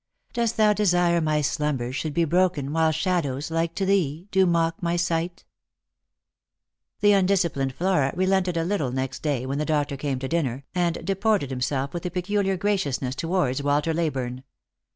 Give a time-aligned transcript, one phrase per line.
[0.33, 4.81] Dost thou desire my slumbers should be broken, While shadows, like to thee, do mock
[4.81, 5.45] my sight f"
[7.01, 11.05] The undisciplined Flora relented a little next day when the doctor came to dinner, and
[11.05, 14.41] deported himself with a peculiar graciousness towards "Walter Leyburne.